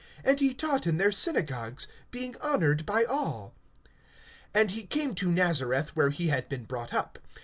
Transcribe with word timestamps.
(15)And 0.25 0.39
he 0.39 0.55
taught 0.55 0.87
in 0.87 0.97
their 0.97 1.11
synagogues, 1.11 1.85
being 2.09 2.35
honored 2.41 2.87
by 2.87 3.03
all. 3.03 3.53
(16)And 4.55 4.71
he 4.71 4.83
came 4.87 5.13
to 5.13 5.29
Nazareth, 5.31 5.95
where 5.95 6.09
he 6.09 6.29
had 6.29 6.49
been 6.49 6.63
brought 6.63 6.91
up. 6.91 7.19